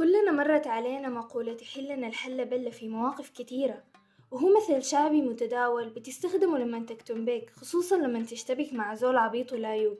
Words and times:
كلنا 0.00 0.32
مرت 0.32 0.66
علينا 0.66 1.08
مقولة 1.08 1.56
حلنا 1.74 2.06
الحلة 2.06 2.44
بلة 2.44 2.70
في 2.70 2.88
مواقف 2.88 3.30
كتيرة 3.30 3.82
وهو 4.30 4.56
مثل 4.56 4.82
شعبي 4.82 5.22
متداول 5.22 5.88
بتستخدمه 5.88 6.58
لما 6.58 6.86
تكتم 6.86 7.24
بيك 7.24 7.50
خصوصا 7.50 7.96
لما 7.96 8.22
تشتبك 8.22 8.72
مع 8.72 8.94
زول 8.94 9.16
عبيط 9.16 9.52
ولا 9.52 9.74
يوق 9.74 9.98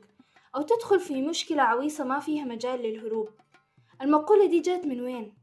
أو 0.55 0.61
تدخل 0.61 0.99
في 0.99 1.21
مشكلة 1.21 1.61
عويصة 1.61 2.03
ما 2.03 2.19
فيها 2.19 2.45
مجال 2.45 2.81
للهروب. 2.81 3.29
المقولة 4.01 4.45
دي 4.45 4.59
جات 4.59 4.85
من 4.85 5.01
وين؟ 5.01 5.33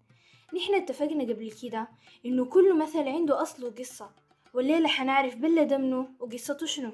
نحن 0.56 0.74
اتفقنا 0.74 1.22
قبل 1.22 1.52
كده 1.62 1.88
إنه 2.26 2.44
كل 2.44 2.78
مثل 2.78 3.08
عنده 3.08 3.42
أصل 3.42 3.64
وقصة 3.64 4.10
والليلة 4.54 4.88
حنعرف 4.88 5.36
بلة 5.36 5.62
دمنه 5.62 6.08
وقصته 6.20 6.66
شنو. 6.66 6.92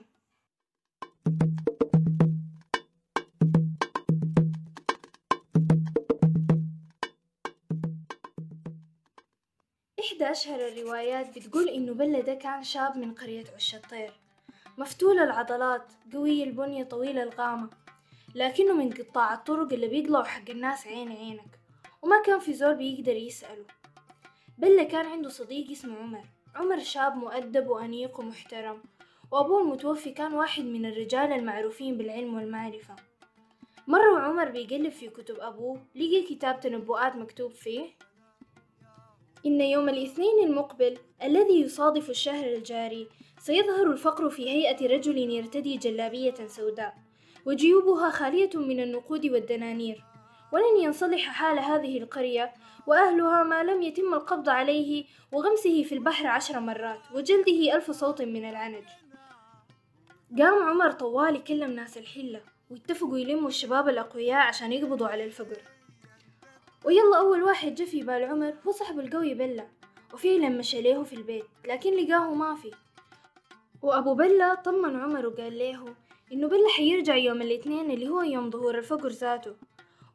إحدى 10.04 10.30
أشهر 10.30 10.68
الروايات 10.68 11.38
بتقول 11.38 11.68
إنه 11.68 11.94
بلة 11.94 12.20
ده 12.20 12.34
كان 12.34 12.62
شاب 12.62 12.96
من 12.96 13.14
قرية 13.14 13.44
عش 13.54 13.74
الطير. 13.74 14.12
مفتول 14.78 15.18
العضلات 15.18 15.92
قوي 16.12 16.44
البنية 16.44 16.84
طويل 16.84 17.18
القامة. 17.18 17.70
لكنه 18.34 18.72
من 18.72 18.92
قطاع 18.92 19.34
الطرق 19.34 19.72
اللي 19.72 19.88
بيطلعوا 19.88 20.24
حق 20.24 20.50
الناس 20.50 20.86
عين 20.86 21.12
عينك. 21.12 21.58
وما 22.02 22.22
كان 22.22 22.38
في 22.38 22.52
زول 22.52 22.74
بيقدر 22.74 23.16
يسأله. 23.16 23.64
بلة 24.58 24.82
كان 24.82 25.06
عنده 25.06 25.28
صديق 25.28 25.70
اسمه 25.70 25.98
عمر. 25.98 26.24
عمر 26.54 26.78
شاب 26.78 27.16
مؤدب 27.16 27.68
وأنيق 27.68 28.20
ومحترم. 28.20 28.82
وأبوه 29.30 29.62
المتوفي 29.62 30.10
كان 30.10 30.34
واحد 30.34 30.64
من 30.64 30.86
الرجال 30.86 31.32
المعروفين 31.32 31.98
بالعلم 31.98 32.34
والمعرفة. 32.34 32.96
مرة 33.86 34.12
وعمر 34.12 34.48
بيقلب 34.48 34.92
في 34.92 35.08
كتب 35.08 35.40
أبوه 35.40 35.80
لقي 35.94 36.22
كتاب 36.22 36.60
تنبؤات 36.60 37.16
مكتوب 37.16 37.52
فيه. 37.52 37.90
إن 39.46 39.60
يوم 39.60 39.88
الاثنين 39.88 40.46
المقبل 40.46 40.98
الذي 41.22 41.60
يصادف 41.60 42.10
الشهر 42.10 42.44
الجاري 42.44 43.08
سيظهر 43.38 43.90
الفقر 43.90 44.30
في 44.30 44.50
هيئة 44.50 44.86
رجل 44.96 45.18
يرتدي 45.18 45.76
جلابية 45.76 46.34
سوداء 46.46 46.94
وجيوبها 47.46 48.10
خالية 48.10 48.50
من 48.54 48.80
النقود 48.80 49.26
والدنانير. 49.26 50.04
ولن 50.52 50.82
ينصلح 50.82 51.20
حال 51.20 51.58
هذه 51.58 51.98
القرية 51.98 52.54
وأهلها 52.86 53.42
ما 53.42 53.62
لم 53.62 53.82
يتم 53.82 54.14
القبض 54.14 54.48
عليه 54.48 55.04
وغمسه 55.32 55.82
في 55.82 55.94
البحر 55.94 56.26
عشر 56.26 56.60
مرات 56.60 57.00
وجلده 57.14 57.76
ألف 57.76 57.90
صوت 57.90 58.22
من 58.22 58.48
العنج. 58.48 58.84
قام 60.38 60.62
عمر 60.62 60.90
طوال 60.90 61.36
يكلم 61.36 61.70
ناس 61.70 61.98
الحلة 61.98 62.40
واتفقوا 62.70 63.18
يلموا 63.18 63.48
الشباب 63.48 63.88
الأقوياء 63.88 64.46
عشان 64.46 64.72
يقبضوا 64.72 65.06
على 65.06 65.24
الفقر. 65.24 65.73
ويلا 66.84 67.18
أول 67.18 67.42
واحد 67.42 67.74
جا 67.74 67.84
في 67.84 68.02
بال 68.02 68.24
عمر 68.24 68.54
هو 68.66 68.72
صاحبه 68.72 69.00
القوي 69.00 69.34
بلة 69.34 69.68
وفعلا 70.14 70.48
مشى 70.48 70.80
ليه 70.80 71.02
في 71.02 71.12
البيت 71.12 71.44
لكن 71.64 71.96
لقاه 71.96 72.34
ما 72.34 72.54
في. 72.54 72.70
وأبو 73.82 74.14
بلة 74.14 74.54
طمن 74.54 75.00
عمر 75.00 75.26
وقال 75.26 75.58
له 75.58 75.94
إنه 76.32 76.48
بلة 76.48 76.68
حيرجع 76.76 77.16
يوم 77.16 77.42
الاثنين 77.42 77.90
اللي 77.90 78.08
هو 78.08 78.22
يوم 78.22 78.50
ظهور 78.50 78.78
الفقر 78.78 79.08
ذاته. 79.08 79.56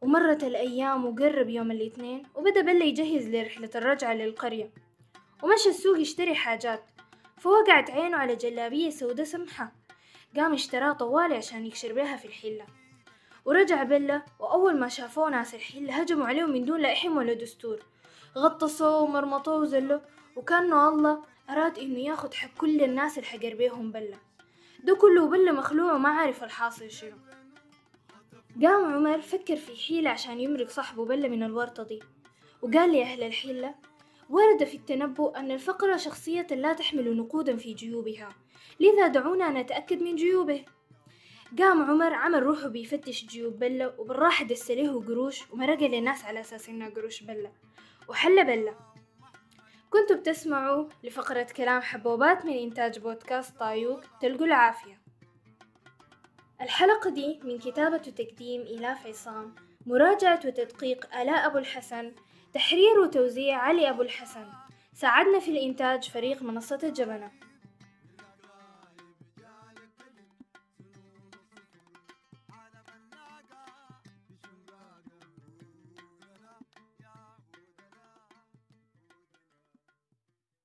ومرت 0.02 0.44
الأيام 0.44 1.06
وقرب 1.06 1.50
يوم 1.50 1.72
الاثنين 1.72 2.24
وبدأ 2.36 2.62
بلة 2.62 2.86
يجهز 2.86 3.30
لرحلة 3.30 3.70
الرجعة 3.76 4.14
للقرية. 4.14 4.72
ومشى 5.44 5.70
السوق 5.70 6.00
يشتري 6.00 6.36
حاجات 6.36 6.84
فوقعت 7.38 7.92
عينه 7.92 8.18
على 8.18 8.36
جلابية 8.36 8.90
سودة 8.90 9.24
سمحة. 9.24 9.72
قام 10.36 10.54
اشتراها 10.54 10.94
طوالي 10.94 11.36
عشان 11.36 11.66
يكشر 11.66 11.94
بيها 11.94 12.18
في 12.18 12.26
الحلة. 12.26 12.66
ورجع 13.50 13.84
بلة 13.84 14.24
وأول 14.40 14.80
ما 14.80 14.88
شافوه 14.88 15.30
ناس 15.30 15.56
الحلة 15.56 15.94
هجموا 16.02 16.26
عليه 16.26 16.46
من 16.46 16.66
دون 16.66 16.82
لا 16.82 16.94
ولا 17.10 17.34
دستور. 17.34 17.80
غطسوه 18.38 19.02
ومرمطوه 19.02 19.56
وزلوه 19.56 20.02
وكأنه 20.36 20.90
الله 20.90 21.24
أراد 21.50 21.80
إنه 21.80 22.00
ياخد 22.00 22.34
حق 22.34 22.58
كل 22.58 22.84
الناس 22.84 23.18
اللي 23.18 23.30
حقر 23.30 23.56
بيهم 23.56 23.92
بلة 23.92 24.18
ده 24.84 24.96
كله 24.96 25.28
بلة 25.28 25.52
مخلوع 25.52 25.94
وما 25.94 26.10
عارف 26.10 26.44
الحاصل 26.44 26.92
شنو. 26.92 27.18
قام 28.62 28.94
عمر 28.94 29.22
فكر 29.22 29.56
في 29.56 29.76
حيلة 29.88 30.10
عشان 30.10 30.40
يمرق 30.40 30.70
صاحبه 30.70 31.06
بلة 31.06 31.28
من 31.28 31.44
الورطة 31.44 31.84
دي. 31.84 32.00
وقال 32.62 32.92
لأهل 32.94 33.24
الحلة 33.24 33.76
ورد 34.30 34.64
في 34.64 34.78
التنبؤ 34.78 35.36
أن 35.38 35.52
الفقر 35.52 35.98
شخصية 35.98 36.48
لا 36.52 36.74
تحمل 36.74 37.18
نقودا 37.18 37.58
في 37.58 37.74
جيوبها. 37.74 38.30
لذا 38.80 39.08
دعونا 39.08 39.62
نتأكد 39.62 40.02
من 40.02 40.16
جيوبه. 40.16 40.66
قام 41.58 41.82
عمر 41.92 42.14
عمل 42.14 42.44
روحه 42.44 42.68
بيفتش 42.68 43.26
جيوب 43.26 43.60
بلة 43.60 43.94
وبالراحة 43.98 44.46
دس 44.46 44.72
له 44.72 45.04
قروش 45.04 45.52
ومرق 45.52 45.84
للناس 45.84 46.26
على 46.26 46.40
أساس 46.40 46.70
إنها 46.70 46.90
قروش 46.90 47.24
بلة 47.24 47.52
وحل 48.08 48.46
بلة 48.46 48.76
كنتوا 49.90 50.16
بتسمعوا 50.16 50.90
لفقرة 51.04 51.48
كلام 51.58 51.82
حبوبات 51.82 52.46
من 52.46 52.54
إنتاج 52.54 53.00
بودكاست 53.00 53.58
طايوق 53.58 54.02
تلقوا 54.22 54.46
العافية. 54.46 55.02
الحلقة 56.62 57.10
دي 57.10 57.40
من 57.44 57.60
كتابة 57.60 57.96
وتقديم 57.96 58.62
إيلاف 58.62 59.08
عصام 59.08 59.56
مراجعة 59.86 60.40
وتدقيق 60.46 61.16
آلاء 61.16 61.46
أبو 61.48 61.58
الحسن 61.58 62.12
تحرير 62.54 63.00
وتوزيع 63.00 63.58
علي 63.58 63.90
أبو 63.90 64.02
الحسن. 64.02 64.46
ساعدنا 64.94 65.40
في 65.40 65.52
الإنتاج 65.52 66.10
فريق 66.10 66.44
منصة 66.44 66.80
الجبنة 66.84 67.32